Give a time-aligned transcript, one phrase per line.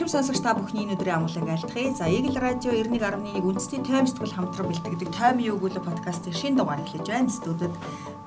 [0.00, 1.92] Эрхэм сонсогч та бүхний өнөөдрийн амгалан айлтгая.
[1.92, 6.80] За Eagle Radio 91.1 үндэсний тайм сэтгүүл хамтран бэлтгэдэг тайм юу гүлэ подкастын шинэ дугаар
[6.80, 7.28] эхлэж байна.
[7.28, 7.74] Студид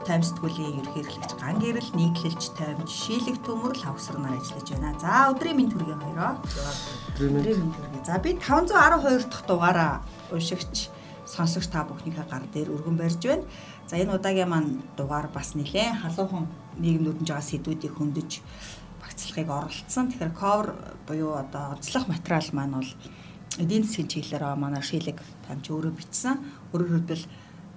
[0.05, 4.93] тайм сэтгүүлийн ерхий хэрэглэгч Ган Гэрэл, нийтлэлч тайм жишээлэг төмөрл хавсарнаар ажиллаж байна.
[5.01, 6.37] За өдрийн минь төргийн хоёроо.
[7.17, 8.05] Өдрийн минь төргийн.
[8.05, 10.93] За би 512 дахь дугаараа уншигч
[11.25, 13.49] сонсогч та бүхнийхээ гар дээр өргөн барьж байна.
[13.89, 16.45] За энэ удаагийн маань дугаар бас нэлээд халуухан
[16.77, 18.45] нийгэмнүүд нь жаа сэдвүүдийг хөндөж
[19.13, 20.09] багцлагыг оролцсон.
[20.09, 20.73] Тэгэхээр cover
[21.05, 22.91] буюу одоо онцлог материал маань бол
[23.61, 26.41] эдийн засгийн чиглэлээр манай шилэг тамч өөрөө бичсэн.
[26.73, 27.25] Өөрөөр хэлбэл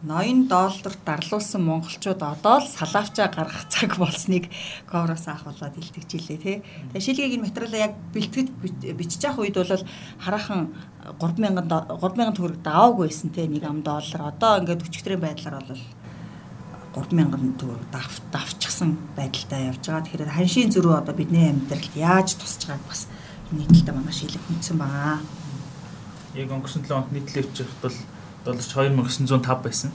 [0.02, 4.48] ноён долларт дарлуулсан монголчууд одоо л салаавчаа гаргах цаг болсныг
[4.88, 6.56] ковроос авах болоод илтгэж илээ тий.
[6.92, 8.48] Тэгээ шилгийг энэ материалаа яг бэлтгэж
[8.96, 9.84] бичиж явах үед бол
[10.24, 10.72] хараахан
[11.20, 11.60] 3000
[12.00, 14.32] 3000 төгрөг даваагүй байсан тий нэг ам доллар.
[14.32, 15.80] Одоо ингээд өчигдрийн байдлаар бол
[16.96, 20.04] 3000 төгрөг дав давчихсан байдалтай явж байгаа.
[20.08, 23.04] Тэгэхээр ханшийн зөрүү одоо бидний амьдралд яаж тусч байгааг бас
[23.52, 25.20] энэ нийтлэлтэй манай шилэг хүндсэн байгаа.
[26.40, 27.96] Яг өнгөрсөн 7 онд нийтлэлч бол
[28.48, 29.90] долларч 2905 байсан.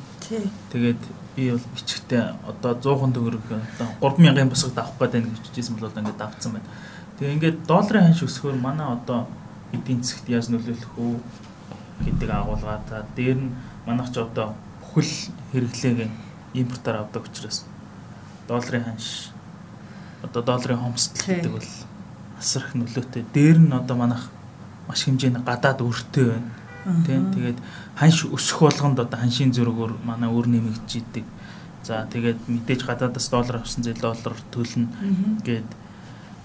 [0.69, 1.02] Тэгээд
[1.35, 6.22] би бол бичгтээ одоо 100 төгрөг одоо 3000-ын босгод авах гэдэг гэж бичижсэн бол ингээд
[6.22, 6.69] давцсан байна.
[7.17, 9.25] Тэгээ ингээд долларын ханш өсгөхөөр манай одоо
[9.73, 11.13] эдийн засгт яаж нөлөөлөх үү
[12.05, 12.79] гэдэг агуулгаа.
[12.89, 13.55] За дээр нь
[13.88, 15.99] манайх ч одоо бүхэл хэрэглээг
[16.53, 17.66] импортоор авдаг учраас
[18.47, 19.31] долларын ханш
[20.23, 21.69] одоо долларын хомсдол гэдэг бол
[22.39, 23.25] асар их нөлөөтэй.
[23.33, 24.30] Дээр нь одоо манайх
[24.88, 26.52] маш хэмжээний гадаад өртөө байна.
[27.05, 27.59] Тийм тэгээд
[27.95, 31.25] ханш өсөх болгонд одоо ханшийн зөрөгөөр манай өр нэмэгдэж идэг.
[31.83, 34.89] За тэгээд мэдээж гадаадас доллар авсан зэ доллар төлнө
[35.45, 35.69] гэд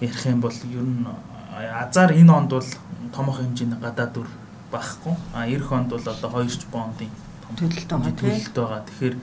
[0.01, 1.05] ярих юм бол ер нь
[1.53, 2.69] азар энэ онд бол
[3.13, 4.29] томох хэмжээний гадаад өр
[4.71, 5.15] багхгүй.
[5.33, 7.09] А эх онд бол одоо 2 бондын
[7.57, 8.81] төлөлт байгаа төлөлт байгаа.
[8.85, 9.15] Тэгэхээр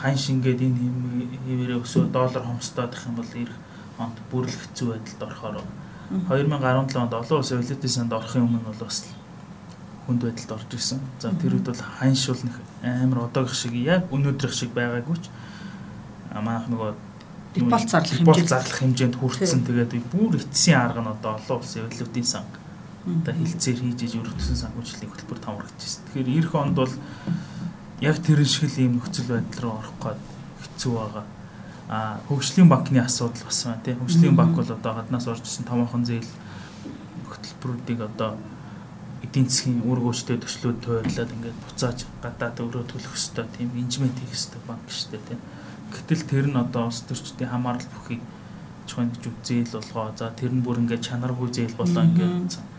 [0.00, 0.80] хань шингээд энэ
[1.48, 3.52] хэвээрээ өсөө доллар хомсдоод их юм бол эх
[3.98, 5.56] онд бүрэл хэцүү байдалд орохоор
[6.28, 9.08] 2017 онд олон улсын валютын санд орохын өмнө бол бас
[10.06, 11.00] хүнд байдалд орж исэн.
[11.18, 12.42] За тэр үед бол ханш бол
[12.84, 15.26] амар одоогийнх шиг яг өнөөдрийнх шиг байгаагүй ч
[16.30, 16.92] манайх нөгөө
[17.56, 19.64] Депорт зарлах хэмжээнд зарлах хэмжээнд хүрсэн.
[19.64, 22.44] Тэгээд бүр эцсийн арга нь одоо олон улсын валютын сан
[23.06, 26.02] одоо хилцээр хийж иж өргөсөн санхүүжилтийн хөтөлбөр таврагдчихсэн.
[26.10, 26.92] Тэгэхээр эх онд бол
[28.00, 30.20] яг тэр шиг л ийм нөхцөл байдал руу орох гээд
[30.62, 31.24] хэцүү байгаа.
[31.88, 33.98] А хөгжлийн банкны асуудал бас байна тийм.
[34.00, 36.28] Хөгжлийн банк бол одоо гаднаас орж исэн томоохон зээл
[37.30, 38.36] хөтөлбөрүүдийг одоо
[39.24, 44.60] эдийн засгийн үргөөчтэй төслүүд тойрлоод ингээд буцааж гадаад өрөө төлөх ёстой тийм инжмент хийх ёстой
[44.68, 45.40] банк шүү дээ тийм.
[45.94, 48.20] Гэтэл тэр нь одоо улс төрчдийн хамаарал бүхий
[48.86, 50.12] чухал гэж үзээл болгоо.
[50.18, 52.75] За тэр нь бүр ингээд чанаргүй зээл болоо ингээд.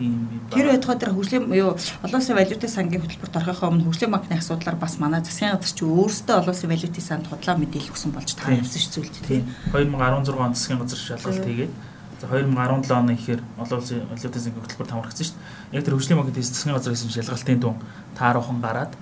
[0.00, 4.96] Тэр дээр хөгжлийн юу олон улсын валютын сангийн хөтөлбөрт орохын өмнө хөгжлийн банкны асуудлаар бас
[4.96, 8.80] манай засгийн газар чи өөрсдөө олон улсын валютын санд худлаа мэдээлэл өгсөн болж таа явсан
[8.80, 9.44] шүү зүйлд тийм.
[9.76, 11.72] 2016 онд засгийн газар шалгалт хийгээд
[12.16, 15.76] за 2017 оны ихээр олон улсын валютын сангийн хөтөлбөр тамрагдсан шүү дээ.
[15.76, 17.76] Яг тэр хөгжлийн банкны засгийн газар хийсэн шалгалтын дүн
[18.16, 18.92] тааруухан гараад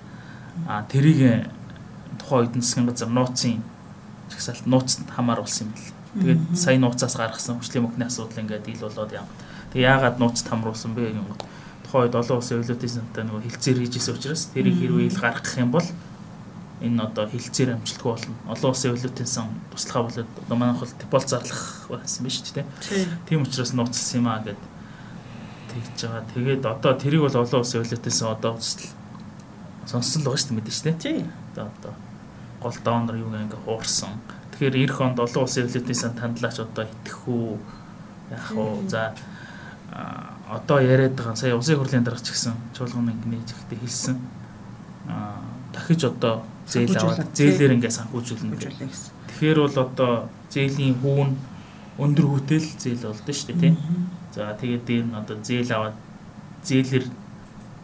[0.91, 1.47] тэрийг
[2.19, 3.63] тухайн үед засгийн газар нууцын
[4.35, 5.95] чагсаалт нууцд хамааруулсан юм бэл.
[6.19, 9.31] Тэгээд сая нууцаас гаргасан хөгжлийн банкны асуудал ингээд ил болоод явна
[9.73, 11.25] Тэг яагаад нууц тамруулсан бэ юм.
[11.85, 15.71] Тухайн үед олон улсын валютын сантай нөгөө хилцээр хийжсэн учраас тэрийг хэрвээ ил гаргах юм
[15.71, 15.87] бол
[16.81, 18.35] энэ одоо хилцээр амжилтгүй болно.
[18.47, 22.65] Олон улсын валютын сан туслахаа болоод одоо манайх бол деполт зарлах байсан биз дээ.
[23.27, 24.61] Тийм учраас нууцлсан юм аа гэд
[25.69, 26.23] тэгж байгаа.
[26.33, 28.57] Тэгээд одоо тэрийг бол олон улсын валютын сан одоо
[29.85, 31.25] сонссон л байгаа шүү дээ мэдэн шүү дээ.
[31.53, 31.93] Одоо одоо
[32.61, 34.13] гол донор юу ингээ хуурсан.
[34.53, 37.57] Тэгэхээр эх онд олон улсын валютын сан тандлаач одоо итгэх үү
[38.31, 38.89] яах вэ?
[38.89, 39.13] За
[40.49, 44.17] одоо яриад байгаа сая улсын хурлын дарга ч гэсэн чуулганы инженер ихтэй хэлсэн
[45.07, 45.41] а
[45.73, 49.13] дахиж одоо зээл аваад зээлээр ингээ санхүүжүүлнэ гэсэн.
[49.29, 50.11] Тэгэхээр бол одоо
[50.53, 51.29] зээлийн хүүн
[51.97, 53.73] өндөр хүтэл зээл болдсон шүү дээ тий.
[54.33, 55.97] За тэгээд дээр нь одоо зээл аваад
[56.65, 57.05] зээлэр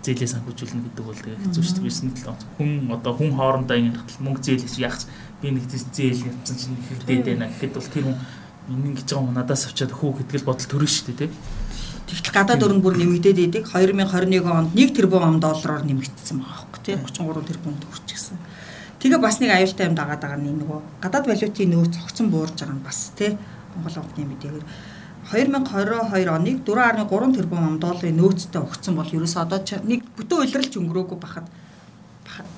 [0.05, 1.85] зээлээ санхүүжүүлнэ гэдэг бол тэгээ хэцүү шүү дээ.
[1.89, 5.01] Бисний тал хүн одоо хүн хоорондоо ингэ мөнгө зээлээс яах
[5.41, 8.17] би нэг зээл явцсан чинь их дээд байна гэхэд бол тэр хүн
[8.69, 11.31] ингэж байгаа хүн надаас авчаад хүү гэдгэл бодол төрнө шүү дээ тий.
[12.05, 16.95] Тэгтэл гадаад өрн бүр нэмэгдээд идэг 2021 онд 1 тэрбум доллараар нэмэгдсэн байгаа хөөхгүй тий.
[17.01, 18.37] 33 тэрбумд хүрчихсэн.
[19.01, 22.77] Тэгээ бас нэг аюултай юм дагаад байгаа нь нөгөө гадаад валютын нөөц цогцсон буурж байгаа
[22.77, 23.33] нь бас тий.
[23.73, 24.65] Монгол банкны мэдээгээр
[25.25, 29.59] 2022 оныг 4.3 тэрбум долларын нөөцтэй өгсөн бол ерөөсөө одоо
[29.89, 31.49] нэг бүтэн уйлралч өнгөрөөгүй бахад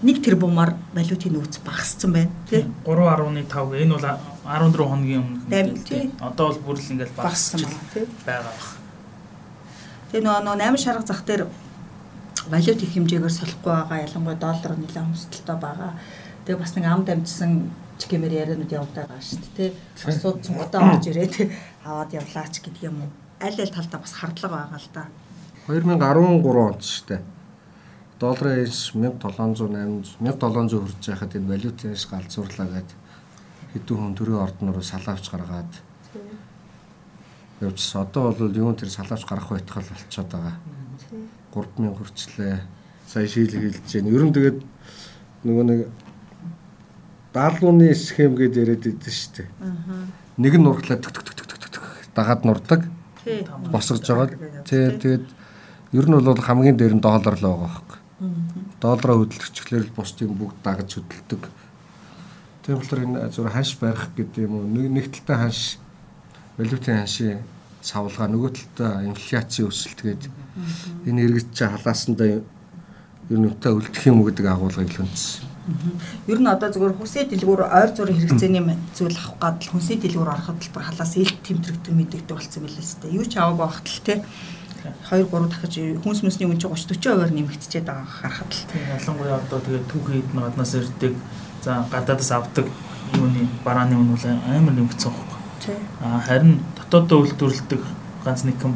[0.04, 2.68] 1 тэрбумаар валютын нөөц багассан байна тий.
[2.84, 4.08] 3.5 энэ бол
[4.44, 5.48] 14 хоногийн өмнө
[6.20, 8.77] одоо бол бүр л ингээд багассан байгаа байна
[10.12, 11.44] Тэгээ нөгөө нөгөө 8 шарга зах дээр
[12.48, 14.06] валют их хэмжээгээр солихгүй байгаа.
[14.08, 15.92] Ялангуяа доллар нэлээд хүсэлттэй байгаа.
[16.48, 17.52] Тэгээ бас нэг ам дамжсан
[18.00, 19.72] чигэмэр яриануд явдаг байгаа шүү дээ.
[20.08, 21.52] Асууд цугтаа орж ирээд
[21.84, 23.12] аваад явлаач гэдэг юм уу.
[23.42, 25.04] аль аль талдаа бас хардлага байгаа л да.
[25.68, 27.22] 2013 онд шүү дээ.
[28.20, 32.98] Долларын эш 1700 800 1700 хүрч байхад энэ валютын эш галзуурлаа гэдэг
[33.74, 35.72] хэдэн хүн төрийн ордноор салаавч гаргаад
[37.62, 38.02] явжсан.
[38.02, 40.56] Одоо бол юун тэр салаавч гарах байтгал болчиход байгаа.
[41.54, 42.60] 3000 хүрчлээ.
[43.08, 44.10] Сая шийл хэлж байна.
[44.14, 44.60] Ер нь тэгээд
[45.44, 45.80] нөгөө нэг
[47.34, 49.48] даалгууны схем гэдээ яриад идэв шүү дээ.
[50.38, 52.82] Нэг нь нурглаа төк төк төк төк дагаад нурдаг.
[53.72, 54.30] Босгож байгаа.
[54.66, 55.26] Тий тэгээд
[55.94, 57.98] ер нь бол хамгийн дээр нь доллар л байгаа байхгүй.
[58.82, 61.44] Доллараа хөдөлгөчлөөр л бусдын бүгд дагаж хөдөлдөг.
[62.66, 65.78] Тийм болохоор энэ зөв ханш барих гэдэг юм уу нэг талтай ханш
[66.58, 67.40] валютын ханшийн
[67.82, 70.32] савлгаа нөгөө талтай инфляцийн өсөлт гэдэг
[71.08, 72.42] энэ эргэж халаасандаа
[73.30, 75.46] ер нь өвтө үлдэх юм уу гэдэг агуулгыг л хүндсэн.
[76.32, 78.64] Ер нь одоо зөвхөн хүнсээ дэлгүүр ойр зургийн хэрэгцээний
[78.96, 82.92] зүйл авах гад л хүнсээ дэлгүүр ороход л бүр халаас ил тэмдэгдэх мэдэгдэх болсон мэлээс
[83.04, 83.12] тэ.
[83.12, 84.24] Юу ч аваагүй байхад л тэ.
[85.12, 88.64] 2 3 дахиж хүнс мөсний үн чинь 30 40%-аар нэмэгдчихэд байгаа харахад л.
[88.72, 91.14] Тийм ялангуяа одоо тэгээ түүхийд нь гаднаас ирдэг
[91.60, 92.68] за гадаадас авдаг
[93.20, 95.27] юуны барааны үн бол амар нэмэгдсэн.
[96.02, 97.82] Аа харин дотооддоо үйлдвэрлэдэг
[98.24, 98.74] ганц нэг үн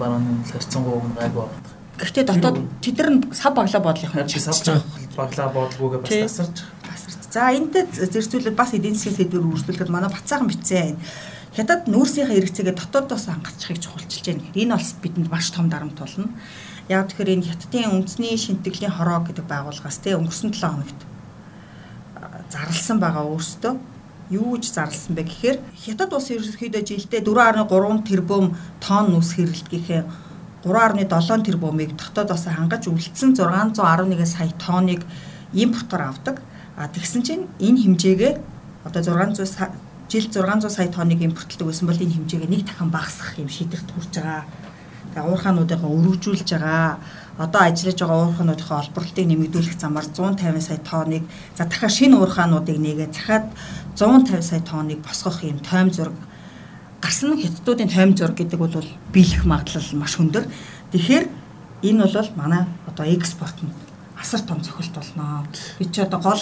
[0.48, 1.60] харьцангуй уг гайгүй байна.
[2.00, 4.72] Гэхдээ дотоод тэд нар сав баглаа бодлох юм сав
[5.16, 6.57] баглаа бодлогоогоо бас тасарч.
[6.88, 7.19] Тасарч.
[7.30, 10.95] За энэтэй зэрцүүлээд бас эдийн засгийн сэдвээр үргэлжлүүлэхэд манай бацаахан бицээ
[11.56, 14.48] хятад нүүрсийнхээ хэрэгцээгээ дотоодоос хангацчихыг чухалчилж байна.
[14.56, 16.31] Энэ бол бидэнд маш том дарамт болно.
[16.88, 21.00] Яг тэгэхээр энэ хятадын үндэсний шинтгэлийн хороо гэдэг байгууллагаас те өнгөрсөн 7 хоногт
[22.51, 23.74] зарлсан байгаа өөртөө
[24.31, 30.04] юу гэж зарлсан бэ гэхээр хятад улс ерөнхийдөө жилдээ 4.3 тэрбум тонн нүс хэрэлдгийнхээ
[30.63, 35.01] 3.7 тэрбумыг дотоодоос хангаж үлдсэн 611 сая тонныг
[35.54, 36.42] импортоор авдаг.
[36.78, 38.33] А тэгсэн чинь энэ хэмжээгээ
[38.86, 39.74] одоо 600
[40.12, 44.13] жил 600 сая тонныг импортлдог байсан бол энэ хэмжээгээ нэг дахин багасгах юм шийдвэрт хүрч
[44.22, 44.45] байгаа.
[45.12, 47.00] Тэгээ уурхаануудынхаа өргөжүүлж байгаа.
[47.42, 51.24] Одоо ажиллаж байгаа уурхаануудынхаа олборлтыг нэмэгдүүлэх замаар 150 сая тонныг
[51.57, 53.45] за дахиад шинэ уурхаануудыг нээгээд захаад
[53.96, 56.14] 150 сая тонныг босгох юм тойм зураг
[57.02, 60.46] гарсан хятадуудын тойм зураг гэдэг бол биелэх магадлал маш өндөр.
[60.92, 61.26] Тэгэхээр
[61.84, 63.74] энэ бол манай одоо экспорт нь
[64.20, 65.46] асар том цохилт болно.
[65.80, 66.42] Би чи одоо гол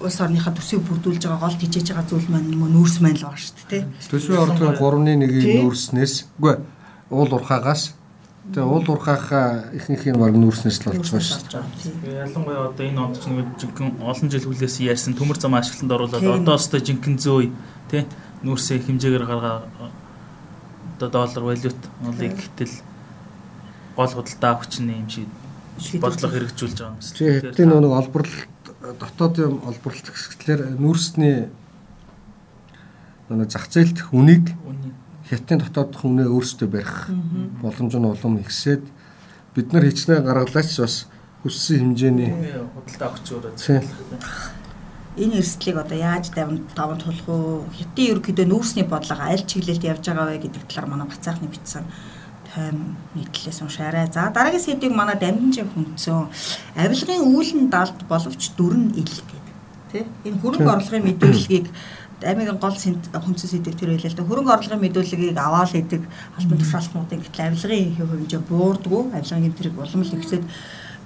[0.00, 3.38] улс орныхаа төсвийг бүрдүүлж байгаа гол тижээж байгаа зүйл маань нөгөө нүүрс маань л байна
[3.38, 3.82] шүү дээ.
[4.10, 6.54] Төсвийн ордгийн 3.1-ийн нүүрснээс үгүй
[7.10, 7.97] уул урхаагаас
[8.48, 12.24] Тэгээ уул урхаахаа ихнийх нь баг нүүрснээс л болчихсон шүү дээ.
[12.24, 16.24] Ялангуяа одоо энэ онд ч нэг жинхэнэ олон жил хүлээс ярьсан төмөр зам ашиглалтанд оруулаад
[16.48, 17.52] одоо өстой жинхэнэ зөө
[17.92, 18.08] тий.
[18.40, 19.68] Нүүрсээ хэмжээгээр гаргаа
[20.96, 22.74] одоо доллар валют олыг гэтэл
[23.96, 27.52] гол худалдаа хүчний юм шиг бодлого хэрэгжүүлж байгаа юм байна.
[27.52, 31.52] Тэгэхээр нэг олборлолт дотоодын олборлолт гэхлээр нүүрсний
[33.28, 34.56] нэг зах зээлт үнийг
[35.30, 37.08] хятадын дотоодох үнэ өөрсдөө барих
[37.62, 38.84] боломж нь улам ихсээд
[39.54, 41.06] бид нар хичнээн гаргалаач бас
[41.44, 42.30] хүссэн хэмжээний
[42.74, 43.52] худалдаа өгч өөрөө
[45.18, 47.66] энэ эрсдлийг одоо яаж даван даван тулах уу?
[47.74, 51.84] Хятадын ерөнхийдөө нүүрсний бодлого аль чиглэлд явж байгаа вэ гэдэг талаар манай бацаахны бичсэн
[52.54, 54.06] тайм нийтлээс уншаарай.
[54.06, 56.30] За дараагийн сэдвийг манай дамжин хүнцэн
[56.78, 59.44] авилгын үүлэн далд боловч дүрн ил гэдэг.
[59.90, 60.06] Тэ?
[60.24, 61.66] Энэ хөрөнгө орлогын мэдүүлгийг
[62.22, 64.26] амигийн гол хүнцэн сэдв тэр байлаа л да.
[64.26, 66.02] Хөрөнгө орлогын мэдүүлгийг аваад идэг
[66.34, 70.44] албан тушаалтнуудын гэтэл авилгын хэмжээ буурдгуу, авилгын хэмтрэг улам л ихсээд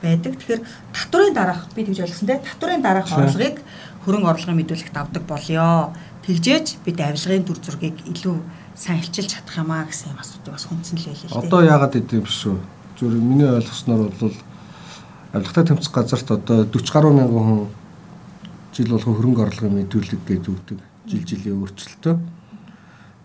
[0.02, 0.32] байдаг.
[0.40, 3.60] Тэгэхээр татврын дараах би тэгж ойлгосон те татврын дараах орлогыг
[4.04, 5.92] хөрөнгө орлогын мэдүүлэгт авдаг болёо.
[6.24, 8.36] Тэгжээж бид авилгын дүр зургийг илүү
[8.74, 11.46] сайн хилчилж чадах юмаа гэсэн юм асуудыг бас хүндсэн л байлээ л дээ.
[11.46, 12.56] Одоо яагаад гэдэг юм шүү.
[12.98, 14.36] Зүр миний ойлгосноор бол
[15.32, 17.60] авилгатай тэмцэх газарт одоо 40 гаруй мянган хүн
[18.72, 20.78] жил болгон хөрөнгө орлогын мэдүүлэг гэж өгдөг.
[21.06, 22.14] Жил жилийн өөрчлөлтөө.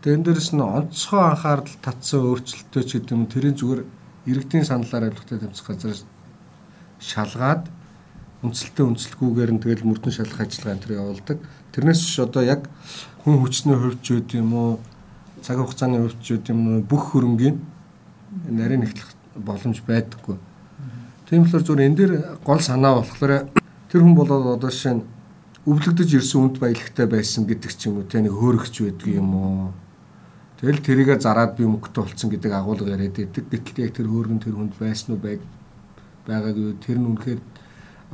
[0.01, 3.81] Тэгэн дээрэс нь онцгой анхаарал татсан өөрчлөлтөө ч гэдэг юм тэрийн зүгээр
[4.29, 5.97] иргэдийн саналаар авилгатай тэмцэх газар
[6.99, 7.69] шалгаад
[8.41, 11.37] үндсэлтэй үндсэлгүйгээр нь тэгэл мөрдөн шалах ажиллагаа энэ төр явуулдаг.
[11.73, 12.69] Тэрнээс ч одоо яг
[13.25, 14.71] хүн хүчний хувьд ч үт юм уу
[15.41, 17.57] цаг хугацааны хувьд ч үт юм уу бүх хөрөнгийн
[18.49, 20.37] нарийн эхлэх боломж байдаггүй.
[21.29, 22.13] Тийм болохоор зүгээр энэ дээр
[22.45, 23.49] гол санаа болохоор
[23.89, 25.01] тэр хүн болоод одоо шинэ
[25.67, 29.71] өвлөгдөж ирсэн үнд баялагтай байсан гэдэг ч юм уу тэ нэг хөөрөгч байдаг юм уу.
[30.63, 33.43] Тэгэл тэрийгэ зараад би мөнгөтэй болцсон гэдэг агуулга яриад байдаг.
[33.51, 35.43] Гэтэл яг тэр хөөргөн тэр хүнд байсан уу байг
[36.23, 37.39] байгаагүй тэр нь үнэхээр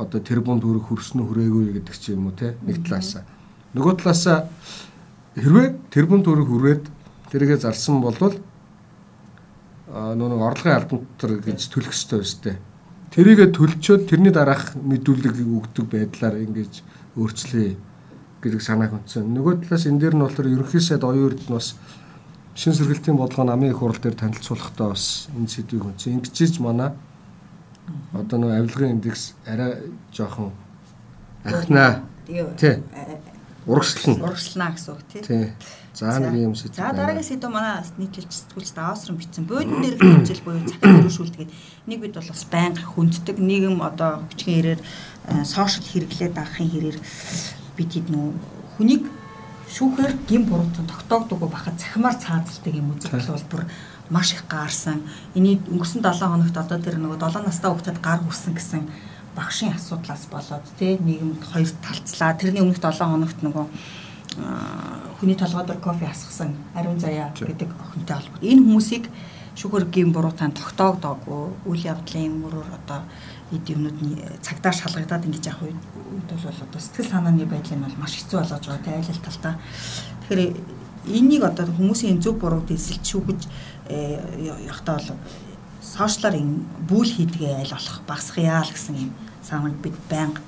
[0.02, 3.24] одоо тэрбум төгрөг хөрснө хүрээгүй гэдэг ч юм уу те нэг талаасаа
[3.74, 4.50] нөгөө талаасаа
[5.38, 6.84] хэрвээ тэрбум төгрөг хүрээд
[7.34, 8.38] тэргээ зарсан болвол
[9.90, 12.56] нөгөө орлогын албан дотор гэж төлөх ёстой өстэй.
[13.14, 16.82] Тэрийгэ төлчөөд тэрний дараах мэдүүлэг өгдөг байдлаар ингэж
[17.16, 17.76] өөрчлөе
[18.44, 19.28] гэдэг санааг хүндсэн.
[19.34, 21.76] Нөгөө талаас энэ дээр нь болохоор ерөнхий сайд оюун эрд нь бас
[22.56, 26.20] шин сэргэлтийн бодлого намын их хурал дээр танилцуулахдаа бас энэ сэдвийг хүнсэн.
[26.20, 26.92] Ингэжиж манай
[28.14, 30.52] одоо нөгөө авилгын индекс арай жоохон
[31.46, 32.04] ахнаа.
[32.28, 32.84] Тий.
[33.66, 34.24] Урагшлна.
[34.24, 35.52] Урагшлна гэсэн үг тий.
[35.94, 36.76] За нэг юм сэдв.
[36.76, 39.46] За дараагийн сэдв манай нийтлэлч сэтгүүлч Даосрон бичсэн.
[39.46, 41.52] Бөөдөн дээр хэмжил буюу захиа хөрвүүлдэгээд
[41.86, 44.82] нэг бид бол бас байнга хүнддэг нийгэм одоо хүчгийн ирээр
[45.46, 46.98] сошиал хэрэглээд авахын хэрээр
[47.78, 48.26] бид хэд нүү
[48.82, 49.04] хүнийг
[49.70, 53.64] шүүхээр гин буруутан тогтоогдоггүй бахад цахимаар цаазалдаг юм үзэгдэл бол бүр
[54.10, 55.06] маш их гаарсан.
[55.38, 58.82] Энийг өнгөрсөн 7 хоногт одоо тэр нөгөө 7 настай хүүхдэд гар хүрсэн гэсэн
[59.38, 62.38] багшийн асуудлаас болоод тий нийгэмд хоёр талцлаа.
[62.38, 63.66] Тэрний өмнөх 7 хоногт нөгөө
[65.20, 68.42] хүний толгойд кофе асгасан ариун заяа гэдэг охинтой холбоо.
[68.42, 69.06] Энэ хүмүүсийг
[69.56, 73.06] шүүхэргийн буруутаан тогтоогдоогүй үйл явдлын мөрөөр одоо
[73.54, 74.02] эд юмнууд
[74.42, 78.66] цагдаа шалгагдаад ингэж явах үед бол одоо сэтгэл санааны байдал нь бол маш хэцүү болгож
[78.66, 79.56] байгаа тий айл талтаа.
[80.26, 80.42] Тэгэхээр
[81.14, 83.42] энийг одоо хүмүүсийн зөв бурууг дэсэлж шүүгэж
[84.66, 85.10] явахдаа бол
[85.86, 89.12] сошиалар ин бүүл хийдгээ айл болох багсгая л гэсэн юм
[89.46, 90.42] санааг бид байнга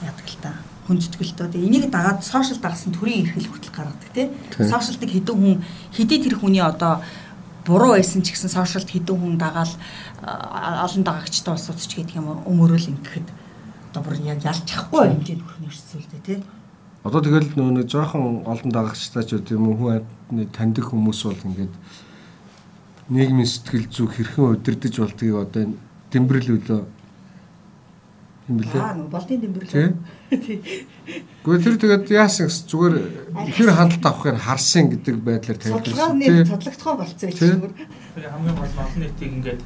[0.00, 0.52] яадаг л та
[0.90, 1.46] хүндэтгэлтөө.
[1.54, 4.26] Тэгээ энийг дагаад сошиал дагсан төрийн эрхэл хүртэл гаргадаг тий.
[4.58, 5.56] Сошиалдаг хэдэн хүн
[5.94, 7.00] хэдий тэр хүний одоо
[7.64, 9.74] буруу байсан ч гэсэн сошиалд хэдэн хүн дагаал
[10.84, 13.28] олон дагагчтай улсууд ч гэдэг юм өмөрөөл ингэхэд
[13.94, 16.38] одоо бүр яг ялж чадахгүй хэмжээнд хүрэх нэрсэл дээ тий.
[17.06, 21.74] Одоо тэгэл нөгөө жоохон олон дагагчтай ч үгүй юм хүн таньдаг хүмүүс бол ингээд
[23.10, 25.62] нийгмийн сэтгэл зүг хэрхэн удирдах болдгийг одоо
[26.12, 26.99] тэмдэглэлөө
[28.50, 28.74] юм блэ?
[28.74, 29.94] Аа, болтын тэмдэглэл.
[31.46, 32.94] Гэхдээ тэр тэгээд яасан гэсэн зүгээр
[33.54, 35.78] хэр хандлт авахыг харсан гэдэг байдлаар тавьсан.
[35.80, 37.72] Судалгааны цодлогдохоо болцсон юм шиг.
[38.18, 39.62] Хамгийн гол нь олон нийтийг ингээд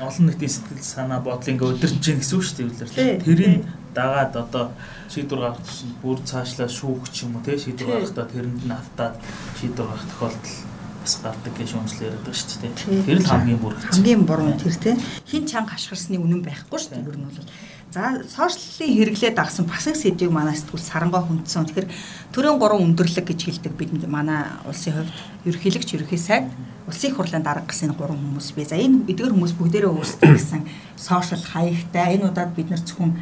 [0.00, 3.22] олон нийтийн сэтгэл санаа бодлыг ингээд удирдах чинь гэсэн үг шүү дээ.
[3.22, 4.64] Тэрийг дагаад одоо
[5.12, 9.14] шийдвэр гаргах тусам бүр цаашлаа шүүх ч юм уу тий шийдвэр гаргахдаа тэрэнд нь автаад
[9.58, 10.67] шийдвэр гаргах тохиолдол
[11.08, 12.72] бас гардаг гэж үнслэр яриад байгаа шүү дээ.
[13.08, 17.08] Тэр л хамгийн бүр хамгийн буруу тэр тий хин чанга хашгирсны үнэн байхгүй шүү дээ.
[17.08, 17.48] Ер нь бол
[17.88, 21.72] За сошиалын хэрэглээ дагсан бас их сэдвийг манай сэтгүүл сарангой хүндсэн.
[21.72, 21.88] Тэгэхээр
[22.36, 25.12] төрийн гурван өндөрлөг гэж хэлдэг бид манай улсын хувьд
[25.48, 26.52] ерөнхийлөгч ерөнхий сайд
[26.84, 28.68] улсын хурлын дарга гэсэн гурван хүмүүс бий.
[28.68, 30.62] За энэ эдгээр хүмүүс бүгдээрээ өөрсдөө гэсэн
[31.00, 32.20] сошиал хаягтай.
[32.20, 33.16] Энэ удаад бид нар зөвхөн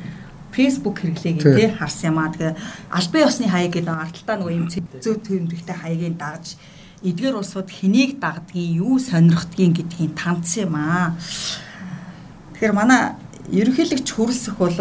[0.50, 2.34] Facebook хэрэглээг тий харсан юм аа.
[2.34, 2.58] Тэгээ
[2.90, 6.58] албан ёсны хаяг гэдэг ардталтаа нөгөө юм зөө төвөмдөгтэй хаягийг дагж
[7.04, 11.16] эдгээр улсууд хэнийг дагдгийг юу сонирхдгийг гэдгийг таньсан юм аа.
[12.56, 13.16] Тэгэхээр манай
[13.52, 14.76] ерөнхийлөгч хөрөлсөх бол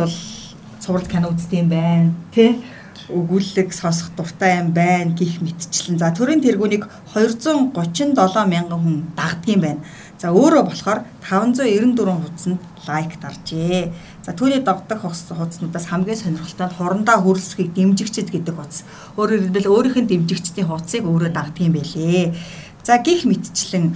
[0.80, 2.62] цуврал кино үздэг юм байна тий
[3.10, 6.00] өгүүлэг сонсох дуртай юм байна гих мэтчлэн.
[6.00, 8.16] За төрийн тэргүүнийг 237
[8.50, 9.82] мянган хүн дагдаг юм байна.
[10.26, 13.94] За өөрөө болохоор 594 хуудсанд лайк даржээ.
[14.26, 18.90] За түүний дагдаг хуудснуудаас хамгийн сонирхолтой нь хурандаа хөрөлсөхийг дэмжигчд гэдэг хуудас.
[19.22, 22.34] Өөрөөр хэлбэл өөрийнх нь дэмжигчдийн хуудсыг өөрөө дагдаг юм байлээ.
[22.82, 23.94] За гих мэтчлэн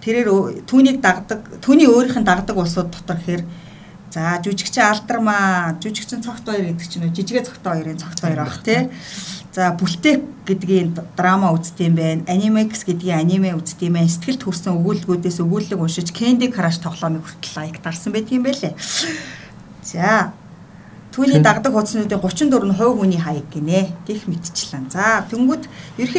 [0.00, 3.44] тэрээр түүнийг дагдаг, түүний өөрийнх нь дагдаг улсууд дотор гэхээр
[4.10, 8.90] За жүжигчин алдармаа, жүжигчин цогт хоёр гэдэг чинь жижигэ цогт хоёрын цогт хоёр баг тий.
[9.50, 12.22] За бүлтээх гэдгийн драма үздэг юм байна.
[12.30, 14.10] Анимекс гэдгийн аниме үздэг юм байна.
[14.10, 18.74] Сэтгэл төрсэн өгүүлбэрүүдээс өгүүлэг уншиж Candy Crush тоглоомыг хүртэл лайк дарсан байдаг юм байлээ.
[19.82, 20.30] За
[21.10, 23.90] Түүний дагдаг хуудсуудын 34 нь хувь хүний хаяг гинэ.
[24.06, 24.94] Гэх мэдчлэн.
[24.94, 25.66] За тэнгууд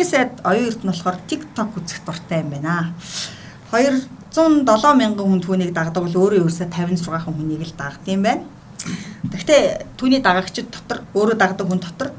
[0.04, 2.92] сайд оюун эрдэнэ болохоор TikTok үзэх дуртай юм байна.
[3.72, 4.04] 2
[4.36, 4.68] 107
[5.00, 8.44] мянган хүн түүнийг дагдаг бол өөрөө ерөөсө 56 хүнийг л дагдаг юм байна.
[9.32, 12.10] Гэхдээ түүний дагагчид дотор өөрөө дагдаг хүн дотор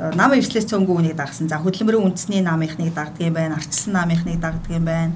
[0.00, 1.48] нам эвслээс цөөнгөө хүнийг дагсан.
[1.48, 3.60] За хөдөлмөрийн үндэсний намынхныг дагдаг юм байна.
[3.60, 5.12] Арчилсан намынхныг дагдаг юм байна.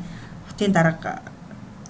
[0.49, 1.23] Хотын дарга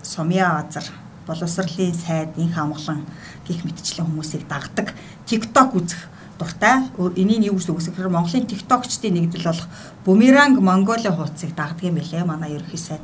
[0.02, 0.86] Сумья Азар
[1.26, 3.02] боловсролын сайд инх амглан
[3.48, 4.94] гих мэтчлэн хүмүүсийг дагдаг.
[5.26, 6.06] TikTok үзэх
[6.38, 6.86] дуртай.
[7.18, 9.68] Энийг юу гэж үгсэхээр Монголын TikTok-чдын нэгдэл болох
[10.04, 12.22] Бумеранг Монголиа хуудсыг дагдаг юм билээ.
[12.22, 13.02] Манай ерөнхий сайд.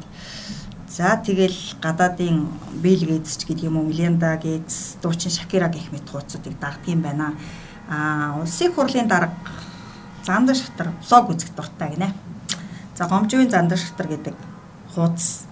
[0.86, 2.46] За тэгэл гадаадын
[2.82, 7.02] Bill Gates ч гэдэг юм уу, Melinda Gates, дуучин Shakira гэх мэт хуудсуудыг дагдаг юм
[7.02, 7.34] байна.
[7.88, 9.34] Аа, улсын хурлын дарга
[10.26, 12.12] Зандар шатар блог үзэх дуртай гинэ.
[12.96, 14.36] За гомжийн Зандар шатар гэдэг
[14.94, 15.46] хуудас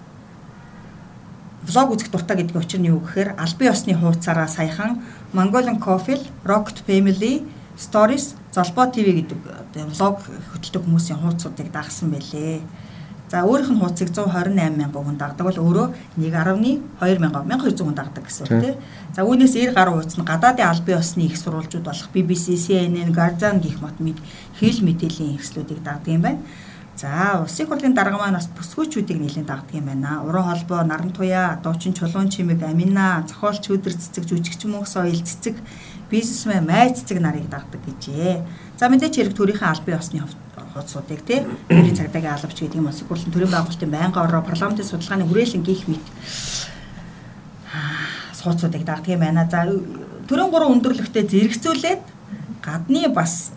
[1.63, 5.01] влог үзэх дуртай гэдэг учир нь юу гэхээр албан ёсны хуудасаараа саяхан
[5.33, 7.45] Mongolian Coffee, Rocket Family,
[7.77, 9.39] Stories, Золбоо ТV гэдэг
[9.93, 12.61] влог хөтэлдэг хүмүүсийн хуудасуудыг дагсан байлээ.
[13.29, 18.25] За өөрийнх нь хуудсыг 128 мянган хүн дагдаг бол өөрөө 1.2 мянган 1200 хүн дагдаг
[18.25, 18.75] гэсэн үг тийм.
[19.13, 23.61] За үүнээс 90 гаруй хуудас нь гадаадын албан ёсны их сурвалжууд болох BBC, CNN, Guardian
[23.61, 24.17] гэх мэт мэд
[24.57, 26.41] хэл мэдээллийн хэрэгслүүдийг дагдаг юм байна.
[26.97, 30.25] За улсын хурлын дарга маань бас бүсгүйчүүдийг нэлээд дагдаг юм байна.
[30.25, 35.55] Уран холбоо, наран туяа, дуучин чулуун чимэг, амина, зохиолч өдөр цэцэг, жүжигч мөнх соёл цэцэг,
[36.09, 38.43] бизнесмен, майц цэцэг нарыг дагдаг гэжээ.
[38.75, 40.19] За мэдээч хэрэг төрийнхээ албан ёсны
[40.73, 45.25] хуудсуудыг тий төрийн цагдаагийн албач гэдэг юм уу сэтгүүлэн төрийн байгуулалтын байнгын ороо парламентын судалгааны
[45.25, 46.05] хүрээлэн гих мэт
[48.39, 49.47] сууцуудыг дагдаг юм байна.
[49.51, 49.65] За
[50.27, 52.03] төрийн гурван өндөрлөгтөө зэрэгцүүлээд
[52.63, 53.51] гадны бас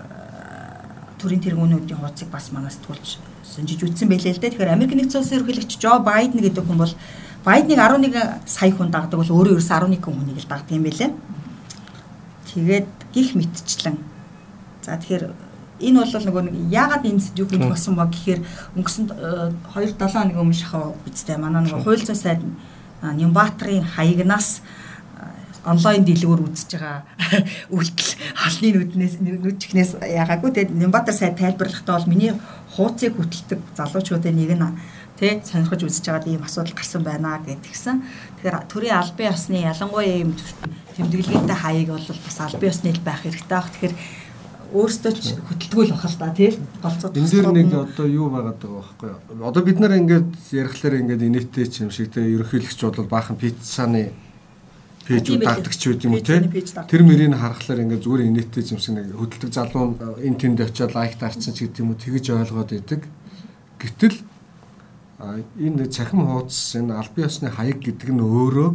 [1.21, 4.51] төрийн тэргүүнүүдийн хуудсыг бас манаас тулж сонжиж үтсэн байлээ л дээ.
[4.57, 6.95] Тэгэхээр Америк нэгдсэн улсын ерөнхийлөгч Жо Байден гэдэг хүн бол
[7.45, 11.11] Байденыг 11 сая хүн дагдаг бол өөрөө ерөөс 11 хүнийг л дагдаг юм байлээ.
[12.51, 13.97] Тэгээд гих мэдчлэн.
[14.83, 15.52] За тэгэхээр
[15.83, 18.41] энэ бол нөгөө нэг яагаад энэ зүйл болсон ба гэхээр
[18.79, 19.05] өнгөрсөн
[19.75, 22.41] 2 7 хоног өмнө шахав бидтэй манай нөгөө хууль зүйн сайд
[23.03, 24.63] Нямбаатарын хаягнаас
[25.67, 27.03] онлайн дэлгүүр үзэж байгаа
[27.75, 32.35] үйлдэл халны нүднээс нүдчихнээс яагаагүй тэгээд Нямбатар сайд тайлбарлахдаа бол миний
[32.75, 34.67] хууцыг хөтэлдэг залуучуудын нэг нь
[35.23, 38.03] тий сонирхож үзэж байгаад ийм асуудал гарсан байна гэдгсэн.
[38.43, 40.35] Тэгэхээр төрийн албан ёсны ялангуяа ийм
[40.99, 43.71] тэмдэглэгээтэй хаяг бол бас албан ёсны л байх хэрэгтэй баг.
[43.71, 43.95] Тэгэхээр
[44.73, 46.51] өөрсдөө ч хөтөлтгөл бах л да тий.
[46.81, 49.45] Голцоо энэ дэр нэг одоо юу байгаад байгаа байхгүй юу?
[49.45, 54.13] Одоо бид нар ингээд ярихлаар ингээд инээтэй ч юм шиг тий ерөнхийлөгч бол баахан пиццаны
[55.07, 56.41] пэйжүүд дагдаг ч байд юм уу тий?
[56.89, 61.19] тэр мөрийг харахаар ингээд зүгээр инээтэй юм шиг нэг хөдөлдөг залуу энэ тэнд очиод лайк
[61.19, 63.03] дарцсан ч гэдэг юм уу тэгэж ойлгоод идэг
[63.83, 64.17] гэтэл
[65.59, 68.71] энэ цахим хуудас энэ албан ёсны хаяг гэдэг нь өөрөө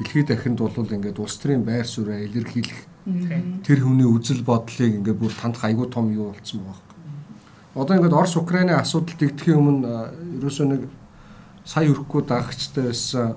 [0.00, 2.80] дэлхийд дахинд бол ингээд улс төрийн байр суурь илэрхийлэх
[3.64, 6.88] Тэр хүний үзэл бодлыг ингээд бүр танд айгүй том юу болцсон байгаа юм.
[7.74, 10.82] Одоо ингээд Орос Украины асуудал тэгдэхийн өмнө ерөөсөө нэг
[11.64, 13.36] сая өрөхгүй дагагчтай байсан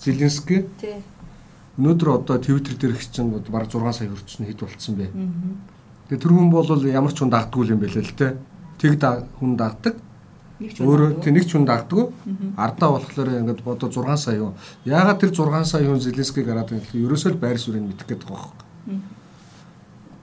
[0.00, 0.64] Зеленский.
[0.80, 0.96] Тий.
[1.76, 5.08] Өнөөдөр одоо Твиттер дээрх чинь баг 6 сая өрчсөн хэд болцсон бэ?
[6.08, 8.36] Тэгээ тэр хүн бол ямар ч хүн дагдгүй юм байлээ л те.
[8.80, 9.00] Тэг
[9.40, 9.96] хүн дагдаг.
[10.62, 12.12] Өөрөө тэг нэг ч хүн дагддаг.
[12.56, 14.52] Ардаа болохоор ингээд бодо 6 сая юу.
[14.84, 17.08] Яагаад тэр 6 сая хүн Зеленскийг гараад байгаа юм?
[17.08, 18.71] Ерөөсөө л байр суурийг мэдэх гээд байгаа юм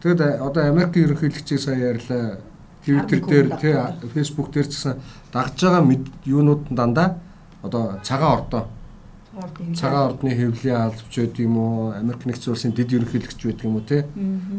[0.02, 2.40] Тэгэд э, одоо Америкийн ерөнхийлөгчийг сая ярьлаа.
[2.86, 3.76] Twitter дээр тий
[4.14, 4.96] Facebook дээр ч гэсэн
[5.34, 5.84] дагж байгаа
[6.26, 7.20] юунууд нь дандаа
[7.62, 8.64] одоо цагаан ордоо.
[9.76, 11.92] Цагаан ордны хэвлэлийн албач байдаг юм уу?
[11.92, 14.08] Америк нэгдсэн улсын дэд ерөнхийлөгч байдаг юм уу те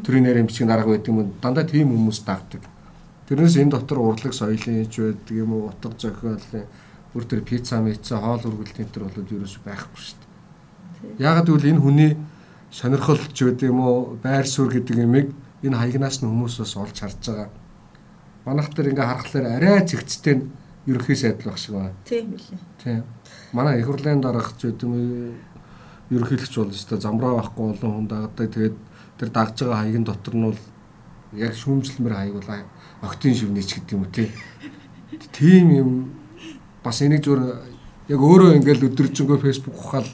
[0.05, 2.63] төрийн нарийн бичгийн дарга байдаг юм дандаа тийм хүмүүс дагдаг.
[3.29, 5.73] Тэрнээс энэ дотор урлаг соёлын ч байдаг юм уу?
[5.73, 6.69] Утга зохиолын
[7.13, 11.25] бүр тэр пицца мицца хоол үргэлтийн төр бол ерөөс байхгүй шүү дээ.
[11.27, 12.13] Ягаад гэвэл энэ хүний
[12.71, 17.51] сонирхолч гэдэг юм уу байр суурь гэдэг юмыг энэ хаягнаас нь хүмүүсээс олж харж байгаа.
[18.47, 20.47] Манайх дээр ингээ харахаар арай зэгцтэй
[20.87, 21.95] ерөнхий сайдл баг шиг байна.
[22.05, 22.59] Тийм билээ.
[22.83, 23.05] Тийм.
[23.53, 25.35] Манай их хурлын дарагч гэдэг юм
[26.11, 28.49] ерөнхийлөгч бол өстой замраа байхгүй олон хүн дагдаг.
[28.55, 28.77] Тэгээд
[29.19, 30.61] тэр дагж байгаа хаягийн дотор нь бол
[31.35, 32.51] яг шүүмжлэмэр хаяг бол
[33.03, 34.31] октын шивнийч гэдэг юм уу тий.
[35.33, 35.91] Тийм юм
[36.83, 37.43] бас энийг зүгээр
[38.09, 40.09] яг өөрөө ингээл өдөржингөө Facebook ухаал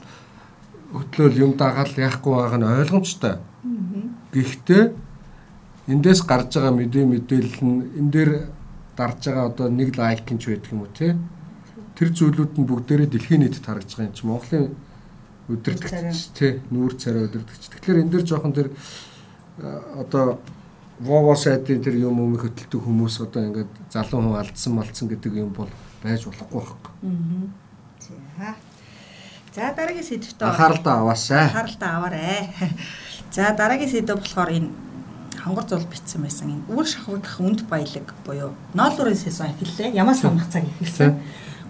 [0.93, 3.35] хөтлөөл юм дагаал яахгүй байгаа нь ойлгомжтой.
[4.31, 4.83] Гэхдээ
[5.87, 8.31] эндээс гарч байгаа мэдээ мэдээлэл нь энэ дээр
[8.95, 11.15] дарж байгаа одоо нэг лайк нь ч байдаг юм уу те
[11.95, 14.65] тэр зүйлүүд нь бүгдээрээ дэлхийн нийтэд харагдж байгаа юм чи Монголын
[15.47, 18.67] өдөртөгч те нүүр царай өдөртөгч тэгэхээр энэ дээр жоохон тэр
[19.95, 20.39] одоо
[20.99, 25.53] Вово сайдын тэр юм юм хөтэлдэг хүмүүс одоо ингээд залуу хүн алдсан малцсан гэдэг юм
[25.53, 25.69] бол
[26.01, 26.93] байж болохгүй байхгүй.
[28.41, 28.57] Аа.
[29.57, 31.49] За дараагийн сэдвтээ анхааралтай аваасай.
[31.49, 32.45] Анхааралтай аваарэ.
[33.35, 34.69] За дараагийн сэдв болохоор энэ
[35.41, 39.97] хонгор зул битсэн байсан энэ үр шахагдах үнд баялаг буюу ноолуурын сезон эхэллээ.
[39.97, 41.17] Ямаас хамах цаг эхэлсэн.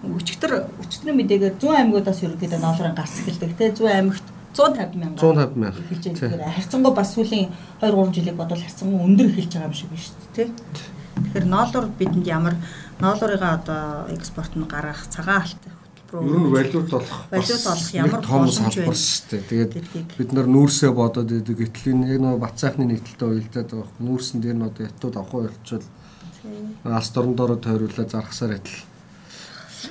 [0.04, 5.56] Өчигдөр өчигдрийн мэдээгээр 100 аймагудаас ерөнхийдөө ноолуурын гарц эхэлдэг те 100 аймагт 150 мянга 150
[5.56, 6.52] мянга эхэлж байгаа.
[6.60, 7.48] Харьцангуй бас сүүлийн
[7.80, 10.48] 2 3 жилиг бодвол харьцангуй өндөр эхэлж байгаа юм шиг байна шүү дээ.
[11.24, 12.54] Тэгэхээр ноолуур бидэнд ямар
[13.00, 15.62] ноолуурыгаа одоо экспорт нь гаргах цагаан алт
[16.12, 19.42] руу ер нь валют олох валют олох ямар том салбар шүү дээ.
[19.48, 19.72] Тэгээд
[20.16, 24.00] бид нар нүүрсээ бодоод идэг гэтэл энэ яг нөгөө бат сайхны нийтлэлтэй уялдаад байгаа.
[24.00, 25.86] Нүүрсэн дээр нь одоо ятууд авах болчвол
[26.84, 28.78] алс дорндороо тойруулаад зархсаар адил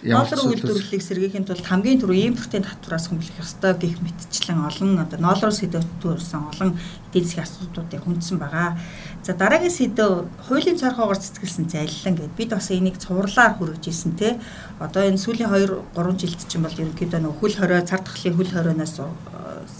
[0.03, 5.53] Ноолор үйлдвэрлэлийг сэргийхийн тулд хамгийн түрүү импортын татвараас хөнгөлөх ёстой гэх мэтчлэн олон одоо ноолор
[5.53, 6.77] сэдвтүүрсэн олон
[7.09, 8.77] эдийн засгийн асуудлуудыг хүндсэн байгаа.
[9.25, 14.37] За дараагийн сэдв хуулийн цорхоогоор цэцгэлсэн залилан гэд бид бас энийг цувралаар хүргэж ирсэн те.
[14.79, 18.53] Одоо энэ сүүлийн 2 3 жилд чинь бол ерөнхийдөө нөх хөл хорой цар тахлын хөл
[18.53, 19.01] хоройноос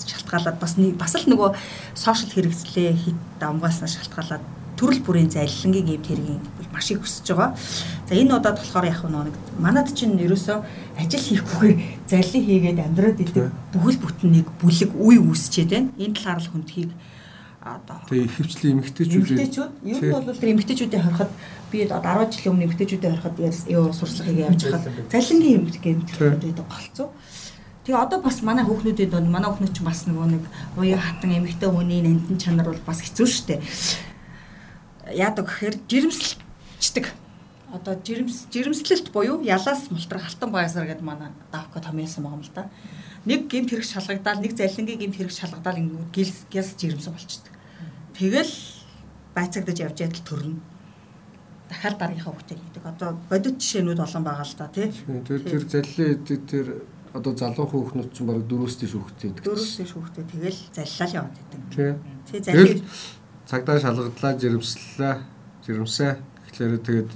[0.10, 1.50] шалтгаалаад бас бас л нөгөө
[1.94, 4.44] сошиал хэрэгслээ хит дамгааснаас шалтгаалаад
[4.78, 6.42] төрөл бүрийн залилангийн эвд хэргийн
[6.78, 7.58] маш их өсөж байгаа.
[8.06, 10.58] За энэ удаад болохоор яг нэг манад чинь ерөөсөө
[11.02, 15.90] ажил хийхгүйгээр залилан хийгээд амьдраад идэг бүхэл бүтнийг бүлэг үе үүсчээд байна.
[15.98, 16.92] Энэ талаар л хүндхийг
[17.66, 21.32] одоо Тэгээ хөвчлэн эмгтээчүүд эмгтээчүүд ер нь бол тэр эмгтээчүүдийн хорход
[21.74, 23.36] би 10 жилийн өмнө эмгтээчүүдийн хорход
[23.68, 27.10] юу сурчлагыг явж хахад залилангийн эмгтээчүүд байдаг голцоо.
[27.84, 30.44] Тэгээ одоо бас манай хүүхнүүдийн донд манай хүүхнүүд ч бас нөгөө нэг
[30.80, 33.56] уян хатан эмгтээ хүний нандин чанар бол бас хэцүү шттэ
[35.16, 35.76] яадаг гэхээр
[36.80, 37.14] жирэмсэлчдэг.
[37.74, 42.52] одоо жирэмс жирэмслэлт буюу ялаас мултрах халтан байсаар гэдэг манай давка томьёосон байгаа юм л
[42.56, 42.70] да.
[43.26, 47.54] Нэг гимт хэрэг шалгагдаал, нэг залингийн гимт хэрэг шалгадаал ингээд гилс гялс жирэмсэн болчдөг.
[48.16, 48.54] Тэгэл
[49.36, 50.64] байцагдаж явж ядал төрнө.
[51.68, 52.84] Дахиад дараагийнхаа хүүтэй гэдэг.
[52.88, 54.88] Одоо бодит жишээнүүд олон байгаа л да тий.
[55.28, 56.68] Тэр тэр заллин тэр
[57.12, 59.44] одоо залуу хүүхнүүд ч баг дөрөөс тийш хүүхтэй гэдэг.
[59.44, 61.62] Дөрөөс тийш хүүхтэй тэгэл заллал яваад байдаг.
[61.76, 61.92] Тий.
[62.32, 62.80] Тий заллин
[63.48, 65.16] цагдаа шалгадлаа, жирэмслэлээ,
[65.68, 66.14] жирэмсээ.
[66.48, 67.12] Тэгэхээр тэгээд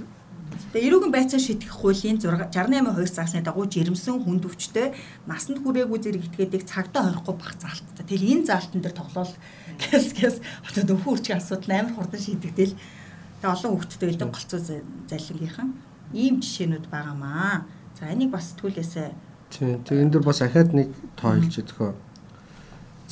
[0.72, 4.92] Тэгээ эрүүгийн байцаа шийдэх хуулийн 682 заасны дагуу жирэмсэн хүнд өвчтөй
[5.24, 8.04] насанд хүрээгүй зэрэг этгээдэг цагдаа хорихгүй бах заалттай.
[8.04, 9.32] Тэгэл энэ заалтан дээр тоглоол
[9.80, 10.36] гэс гэс
[10.68, 12.76] одоо нөхөн үрчийн асуудал амар хурдан шийдэгдэл.
[12.76, 15.68] Тэгээ олон хөвгттэй элдэн голцоо заллингийнхан
[16.12, 17.64] ийм жишээнүүд байгаамаа.
[17.96, 19.08] За энийг бас сэтгүүлээсээ
[19.52, 19.84] Тийм.
[19.84, 20.88] Тэгээ энэ дөр бас ахаад нэг
[21.20, 21.92] тоо хэлж өгөхөө.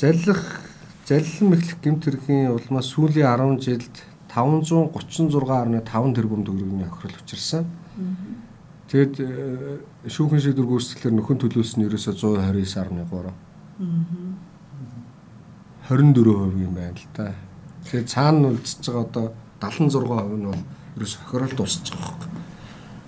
[0.01, 0.43] Заллах
[1.05, 3.97] заллан мэхлэх гэмт хэргийн улмаас сүүлийн 10 жилд
[4.31, 7.67] 536.5 тэрбум төгрөгийн охирол учирсан.
[8.91, 9.15] Тэгэд
[10.07, 13.35] шүүхэн шийдвэр гүйцэтгэлээр нөхөн төлөөс нь ерөөсө 129.3.
[15.91, 17.35] 24% юм байна л да.
[17.83, 19.27] Тэгэхээр цаана үлдчихэж байгаа одоо
[19.59, 20.63] 76% нь бол
[20.97, 22.27] ерөөс охирол дуусчих жоох.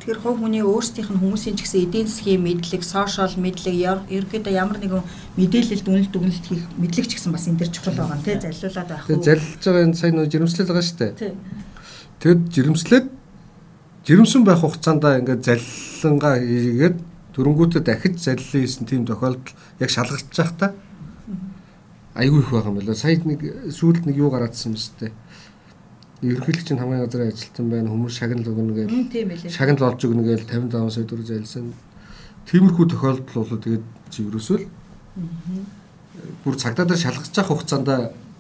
[0.03, 4.83] Тэгэхээр хувь хүний өөрсдийнх нь хүмүүсийн ч гэсэн эдийн засгийн мэдлэг, сошиал мэдлэг, ерөөхдөө ямар
[4.83, 4.99] нэгэн
[5.39, 9.07] мэдээлэлд үнэлт дүгнэлт хийх мэдлэг ч гэсэн бас энэ дэр чухал байгаа тий заллуулаад байх.
[9.07, 11.35] Тэгээ заллж байгаа энэ сайн нөө жирэмслэл байгаа шүү дээ.
[12.19, 13.07] Тэгэд жирэмслээд
[14.11, 16.97] жирэмсэн байх хугацаанд ингээд заллангаа хийгээд
[17.39, 20.69] дөрөнгүүтээ дахиж заллилын хийсэн тийм тохиолдол яг шалгаж байгаа та
[22.19, 22.99] айгүй их байгаа юм байна.
[22.99, 25.13] Сая нэг сүүлд нэг юу гараадсан юм шүү дээ
[26.23, 30.95] ерөнхийлөгч нь хамгийн газар ажилтан байна хүмүүс шагнал өгнө гэж шагнал олж өгнө гэж 55
[30.95, 31.75] сая төгрөг зайлсан.
[32.47, 34.65] Тиймэрхүү тохиолдол бол тэгээд чигрөөсөл
[36.45, 37.91] бүр цагдаа дээр шалгаж явах хугацаанд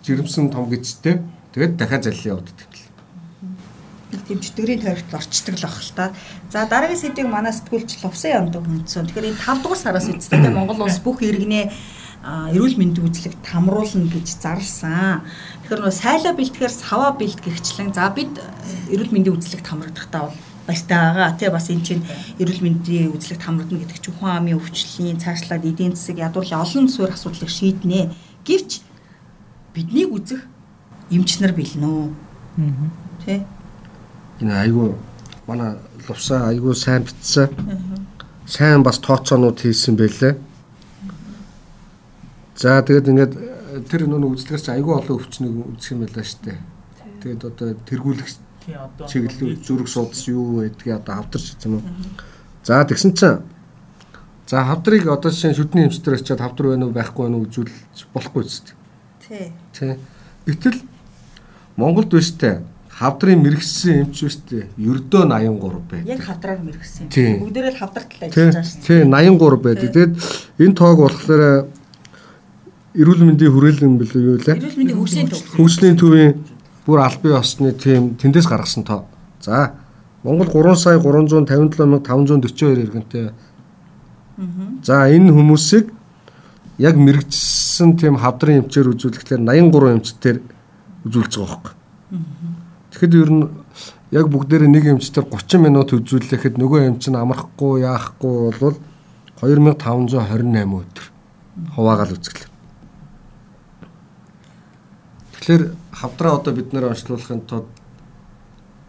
[0.06, 1.18] жирэмсэн том гэжтэй
[1.54, 2.72] тэгээд дахиад заллин явуулдаг
[4.32, 6.12] тийм чөтгөрийн тойрогт орчдөг л ах л та.
[6.52, 9.08] За дараагийн сэдвийг манай сэтгүүлч Лувсан ямдаг хүндсэн.
[9.08, 11.64] Тэгэхээр энэ 5 дугаар сараас эцэстээ Монгол улс бүх иргэнээ
[12.54, 15.26] эрүүл мэндийн үзлэгт хамруулна гэж зарлсан.
[15.72, 18.28] Тэгэхээр нөө сайлаа бэлтгэхээр саваа бэлтгэгчлэн за бид
[18.92, 20.36] эрүүл мэндийн үзлэгт хамрагдахтаа бол
[20.68, 21.32] баяртай байгаа.
[21.40, 22.04] Тэ бас эн чинь
[22.36, 27.16] эрүүл мэндийн үзлэгт хамрагдана гэдэг чинь хүн амын өвчлөлийн цаашлаад эдийн засаг ядуурлын олон суурь
[27.16, 28.12] асуудлыг шийднэ.
[28.44, 28.84] Гэвч
[29.72, 30.44] биднийг үзэх
[31.08, 31.88] эмч нар бэлнэ.
[31.88, 32.92] Аа.
[33.24, 33.48] Тэ.
[34.44, 35.00] Энэ айгу
[35.48, 37.48] манай лувсаа айгу сайн битсэн.
[38.44, 40.36] Сайн бас тооцоонууд хийсэн байлээ
[42.62, 46.58] За тэгээд ингээд э, тэр нөө үзлэгч айгүй олон өвчнийг үзэх юм байлаа шүү дээ.
[47.22, 48.28] Тэгээд одоо тэргүүлэх
[49.08, 51.84] чиглэл зүрх судас юу гэдгийг одоо хавтарч юм уу.
[52.64, 53.40] За тэгсэн чинь
[54.46, 58.44] за хавдрыг одоо жишээ шүдний эмчтэр очиад хавдар байна уу байхгүй байна уу үзүүлж болохгүй
[58.44, 58.76] зү.
[59.24, 59.52] Тий.
[59.72, 59.96] Тий.
[60.46, 60.82] Гэтэл
[61.76, 62.60] Монголд биш дээ
[63.02, 64.68] хавдрын мэрэгсэн эмч дээ.
[64.76, 66.06] Ердөө 83 байд.
[66.06, 67.08] Яг хавдраар мэрэгсэн.
[67.08, 68.84] Бүгдээрээ л хавдарт л ажиллаж байгаа шүү.
[68.84, 69.78] Тий 83 байд.
[69.80, 70.12] Тэгээд
[70.60, 71.42] энэ тоог болохоор
[72.92, 74.56] эрүүл мэндийн хүрээлэн билүү юу лээ?
[74.60, 75.40] Эрүүл мэндийн хөгжлийн төв.
[75.56, 76.32] Хөгжлийн төвийн
[76.84, 79.08] бүр аль бие осны тийм тэндээс гаргасан тоо.
[79.40, 79.72] За
[80.22, 83.32] Монгол 3 сая 357 мянга 542 иргэнтэй.
[84.84, 85.90] За энэ хүмүүсийг
[86.78, 90.36] яг мэрэгчсэн тийм хавдрын эмчээр үзүүлэхлээр 83 эмчтэр
[91.06, 91.74] үзүүлж байгаа байхгүй.
[92.92, 93.44] Тэгэхэд ер нь
[94.12, 98.76] яг бүгдээрээ нэг эмчтэр 30 минут үзүүлэхэд нөгөө эмч нь амрахгүй яахгүй бол
[99.40, 100.12] 2528
[100.76, 101.06] өдөр
[101.74, 102.51] хуваагаал үзгэлээ.
[105.42, 107.66] Тэгэхээр хавдраа одоо бид нэр онцлуулахын тулд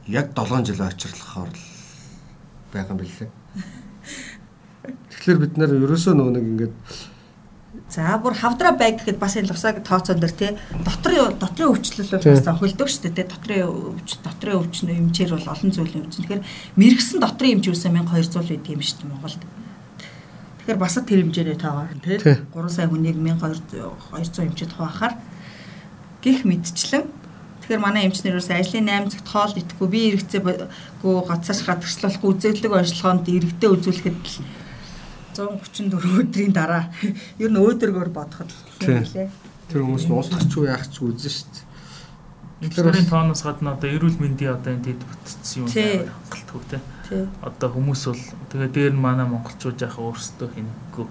[0.06, 1.66] яг 7 жил очирлохоор л
[2.70, 3.30] байгаа юм билээ.
[5.10, 6.76] Тэгэхээр бид нэр ерөөсөө нөгөө нэг ингээд
[7.90, 10.54] За бүр хавдраа байг гэхэд бас энэ лусаг тооцоон дээр тий
[10.86, 15.54] дотрын дотрын өвчлөл бол бас хөлдөг шүү дээ тий дотрын өвч дотрын өвчнө эмчээр бол
[15.58, 16.22] олон зүйлийн өвчин.
[16.22, 16.46] Тэгэхээр
[16.78, 19.42] мэрэгсэн дотрын эмч юусан 1200 байдаг юм шүү дээ Монголд.
[20.62, 25.33] Тэгэхээр бас тэр хэмжээрээ таагаар тий 3 сая хүнийг 1200 200 эмчэд хуваахаар
[26.24, 27.04] гих мэдчлэн
[27.64, 30.68] Тэгэхээр манай эмчнэрээс ажлын 8 цагт хоол идэхгүй би эргэцээгүй
[31.00, 34.36] гоцоос гадагшлуулахгүй үзэгдлэг онцлогоонд эргэдээ үзүүлэхэд л
[35.32, 36.92] 134 өдрийн дараа
[37.44, 38.52] ер нь өөдөргөөр бодоход
[38.84, 39.32] тийм лээ.
[39.72, 42.68] Тэр хүмүүс нь устгах ч уу яах ч үзэн шүү дээ.
[42.68, 46.78] Тэгэхээр тооноос гадна одоо эрүүл мэндийн одоо энэ дэд бүтцсэн юм хангалтгүй те.
[47.40, 51.08] Одоо хүмүүс бол тэгээ дээр нь манай монголчууд яхаа өөрсдөө хинэггүй.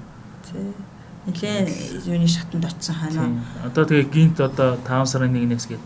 [0.52, 0.91] Тийм
[1.26, 1.58] нэлээ
[2.06, 3.30] юуны шатанд очисон ханаа.
[3.62, 5.84] Одоо тэгээ гинт одоо 5 сарын 1-ээс гээд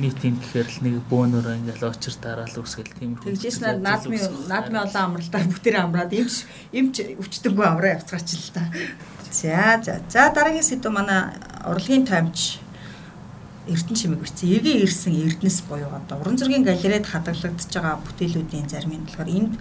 [0.00, 3.28] нийтийн гэхээр л нэг бөөнөр ингээл очир дараал үсгэл тийм их.
[3.28, 8.64] Тэгжсэн наадмын наадмын олон амралтаар бүгдээр амраад эмч эмч өвчтөнгөө авраа явцгаач л та.
[9.28, 11.36] За за за дараагийн сэдв манай
[11.68, 12.58] урлагийн таймч
[13.68, 14.48] Эрдэнэ чимэг бичсэн.
[14.56, 19.52] Эвээ ирсэн Эрдэнэс буюу одоо уран зургийн галерейд хадгалагдаж байгаа бүтээлүүдийн зарим нь болохоор энд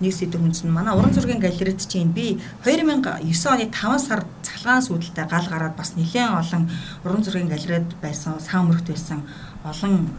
[0.00, 2.36] нэг сэдв хүнсэн манай уран зургийн галерейд чинь би
[2.68, 3.16] 2009
[3.48, 6.68] оны 5 сар цахилгаан сүйдэлтэй гал гараад бас нэлээд олон
[7.04, 9.24] уран зургийн галерейд байсан, саамрагт байсан
[9.64, 10.12] олон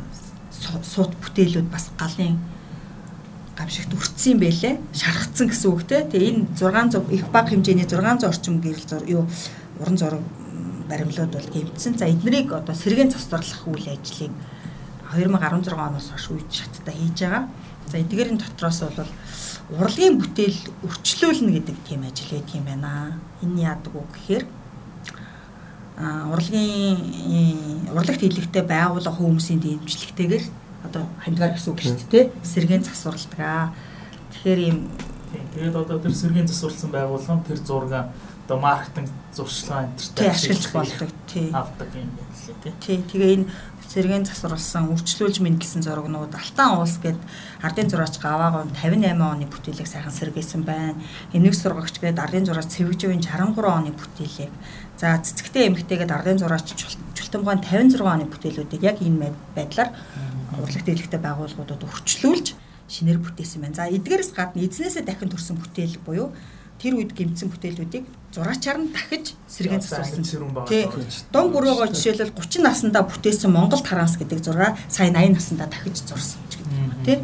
[0.81, 2.41] суут бүтээлүүд бас галын
[3.57, 4.75] гамшигт өртсөн юм байлээ.
[4.93, 6.05] Шархацсан гэсэн үг те.
[6.05, 9.23] Тэгээ энэ 600 их бага хэмжээний 600 орчим гэрэл зур юу
[9.81, 10.21] уран зураг
[10.89, 11.97] баримлууд бол гэмтсэн.
[11.97, 14.31] За эднэрийг одоо сэргээн цоцорлох үйл ажлыг
[15.13, 17.47] 2016 оноос хойш үе шаттай хийж байгаа.
[17.87, 19.11] За эдгээрийн дотроос бол
[19.79, 23.19] урлагийн бүтээл өрчлүүлнэ гэдэг тийм ажил байдаг юм байна.
[23.43, 24.45] Энэ яадаг үг гэхээр
[25.97, 30.45] а урлагийн урлагт хэлэгтэй байгууллага хүмүүсийн дэмжлэгтэйгээр
[30.87, 32.31] одоо хандгаар гэсэн үг шүү дээ.
[32.43, 33.71] Сэргийн засварладаг.
[34.31, 34.77] Тэгэхээр ийм
[35.55, 38.11] тэгээд одоо тэр сэргийн засварлсан байгууллага тэр зураг
[38.47, 41.51] одоо маркетинг зуршлаа энтертэй ашиглаж болдог тий.
[41.51, 42.73] авдаг юм байна лээ тий.
[42.79, 42.97] Тий.
[43.03, 43.51] Тэгээ энэ
[43.91, 47.19] сэргийн засварлсан үрчлүүлж мэдлсэн зурагнууд Алтан уус гээд
[47.59, 50.95] ардын зураач гаваагаа 58 оны бүтээлийг сайхан сэргээсэн байна.
[51.35, 54.51] Эмнэг сургагч гээд ардын зураач Цэвэгжүүн 63 оны бүтээлийг
[54.97, 56.73] За цэцэгтэй эмэгтэйгээд ардын зураач
[57.13, 59.93] Чултамгаан 56 оны бүтээлүүдийг яг энэ байдлаар
[60.57, 62.57] урлагт дэлгэхтэй байгууллагуудад өрчлүүлж
[62.89, 63.77] шинээр бүтээсэн байна.
[63.77, 66.33] За эдгээрээс гадна эзнээсээ дахин төрсэн бүтээл буюу
[66.81, 70.21] тэр үед гимцсэн бүтээлүүдийг зураачаар нь дахиж сэргэн засуулсан.
[70.69, 70.85] Тий.
[71.33, 76.41] Дон бүрөөгөө жишээлбэл 30 наснда бүтээсэн Монгол таранс гэдэг зураг сая 80 наснда дахиж зурсан
[76.53, 77.01] ч гэдэг.
[77.01, 77.17] Тий.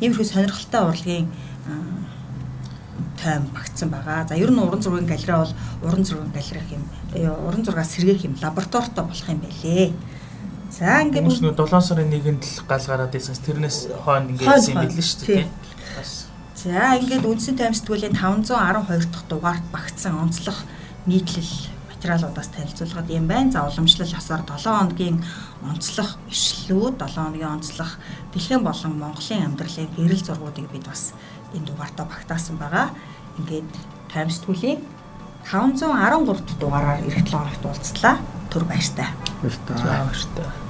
[0.00, 1.28] Иймэрхүү сонирхолтой урлагийн
[3.20, 4.28] тайм багтсан байгаа.
[4.28, 6.84] За ер нь уран зургийн галерей бол уран зургийн галерей юм.
[7.46, 9.92] Уран зургаа сэргээх юм лабораторитой болох юм байлээ.
[10.70, 13.38] За ингээд хүмүүс нөө 7 сарын 1-нд л гал гараад ирсэн.
[13.38, 15.46] Тэрнээс хойно ингээд юм билээ шүү дээ.
[16.64, 20.56] За ингээд үндсэн тайм сэтгүүлийн 512 дахь дугаарт багтсан онцлог
[21.04, 23.52] нийтлэл материалуудаас танилцуулгад юм байна.
[23.52, 25.20] За уламжлал хасаар 7 хоногийн
[25.60, 28.00] онцлог ишлүүд, 7 хоногийн онцлог
[28.32, 31.12] дэлхийн болон Монголын амьдралын гэрэл зургуудыг бид бас
[31.52, 32.96] энэ дугаартаа багтаасан байгаа.
[33.36, 33.68] Ингээд
[34.08, 34.80] тайм сэтгүүлийн
[35.44, 38.16] 513 дугаараар эх 7 хоногт уулзлаа.
[38.48, 39.12] Түр баяртай.
[39.44, 39.76] Баяртай.
[39.84, 40.63] Баяртай.